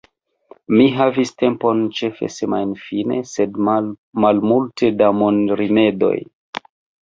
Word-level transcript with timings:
Mi 0.77 0.85
havis 0.99 1.31
tempon, 1.41 1.83
ĉefe 1.99 2.31
semajnfine, 2.37 3.19
sed 3.35 3.61
malmulte 4.25 4.93
da 5.05 5.15
monrimedoj. 5.23 6.15